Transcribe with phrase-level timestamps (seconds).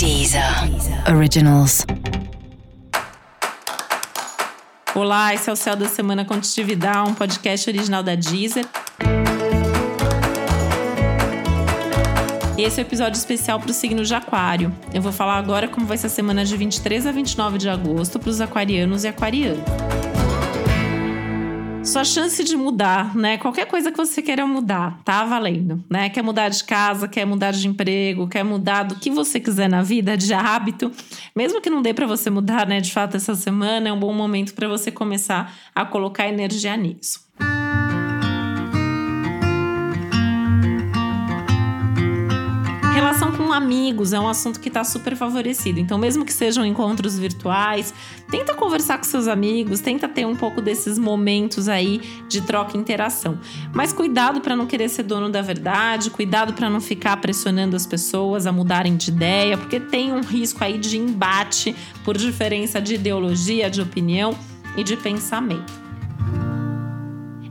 [0.00, 0.42] Deezer
[1.14, 1.84] Originals.
[4.94, 8.64] Olá, esse é o Céu da Semana Contitividade, um podcast original da Deezer.
[12.56, 14.74] Esse é o um episódio especial para o signo de Aquário.
[14.94, 18.18] Eu vou falar agora como vai ser a semana de 23 a 29 de agosto
[18.18, 20.09] para os aquarianos e aquarianas
[21.84, 23.38] sua chance de mudar, né?
[23.38, 26.10] Qualquer coisa que você queira mudar, tá valendo, né?
[26.10, 29.82] Quer mudar de casa, quer mudar de emprego, quer mudar do que você quiser na
[29.82, 30.92] vida, de hábito,
[31.34, 34.12] mesmo que não dê para você mudar, né, de fato essa semana, é um bom
[34.12, 37.20] momento para você começar a colocar energia nisso.
[43.10, 45.80] Relação com amigos é um assunto que está super favorecido.
[45.80, 47.92] Então, mesmo que sejam encontros virtuais,
[48.30, 52.80] tenta conversar com seus amigos, tenta ter um pouco desses momentos aí de troca e
[52.80, 53.40] interação.
[53.74, 57.84] Mas cuidado para não querer ser dono da verdade, cuidado para não ficar pressionando as
[57.84, 61.74] pessoas a mudarem de ideia, porque tem um risco aí de embate
[62.04, 64.38] por diferença de ideologia, de opinião
[64.76, 65.89] e de pensamento.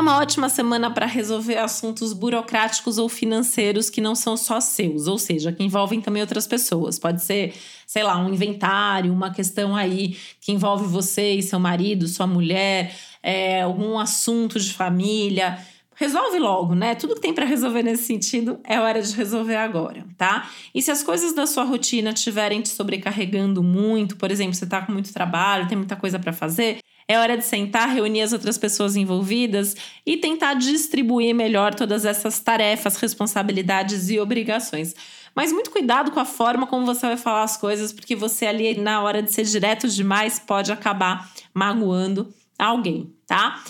[0.00, 5.06] É uma ótima semana para resolver assuntos burocráticos ou financeiros que não são só seus,
[5.06, 6.98] ou seja, que envolvem também outras pessoas.
[6.98, 7.52] Pode ser,
[7.86, 12.96] sei lá, um inventário, uma questão aí que envolve você e seu marido, sua mulher,
[13.22, 15.58] é, algum assunto de família.
[15.94, 16.94] Resolve logo, né?
[16.94, 20.48] Tudo que tem para resolver nesse sentido é hora de resolver agora, tá?
[20.74, 24.80] E se as coisas da sua rotina estiverem te sobrecarregando muito, por exemplo, você tá
[24.80, 26.78] com muito trabalho, tem muita coisa para fazer,
[27.10, 29.74] é hora de sentar, reunir as outras pessoas envolvidas
[30.06, 34.94] e tentar distribuir melhor todas essas tarefas, responsabilidades e obrigações.
[35.34, 38.78] Mas muito cuidado com a forma como você vai falar as coisas, porque você ali,
[38.78, 43.60] na hora de ser direto demais, pode acabar magoando alguém, tá?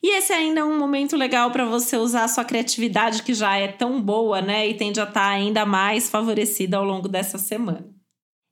[0.00, 3.56] E esse ainda é um momento legal para você usar a sua criatividade, que já
[3.56, 4.68] é tão boa, né?
[4.68, 7.93] E tende a estar tá ainda mais favorecida ao longo dessa semana.